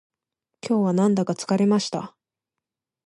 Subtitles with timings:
[0.67, 2.15] 今日はなんだか疲れました